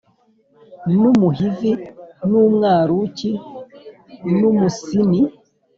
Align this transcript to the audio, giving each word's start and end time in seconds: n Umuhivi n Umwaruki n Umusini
n 0.97 0.99
Umuhivi 1.11 1.71
n 2.29 2.31
Umwaruki 2.43 3.31
n 4.37 4.39
Umusini 4.49 5.21